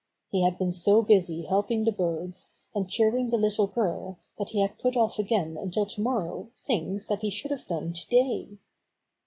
He 0.31 0.41
had 0.41 0.57
been 0.57 0.73
so 0.73 1.03
busy 1.03 1.43
helping 1.43 1.83
the 1.83 1.91
birds, 1.91 2.53
and 2.73 2.89
cheering 2.89 3.29
the 3.29 3.37
little 3.37 3.67
girl 3.67 4.17
that 4.39 4.49
he 4.49 4.59
had 4.61 4.79
put 4.79 4.97
off 4.97 5.19
again 5.19 5.57
until 5.61 5.85
tomorrow 5.85 6.49
things 6.57 7.05
that 7.05 7.21
he 7.21 7.29
should 7.29 7.51
have 7.51 7.67
done 7.67 7.93
today. 7.93 8.57